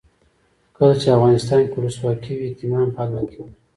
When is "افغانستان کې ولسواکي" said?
1.17-2.33